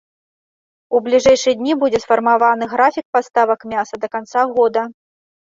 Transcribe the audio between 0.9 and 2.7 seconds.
У бліжэйшыя дні будзе сфармаваны